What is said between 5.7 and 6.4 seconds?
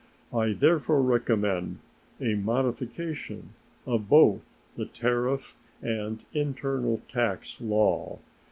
and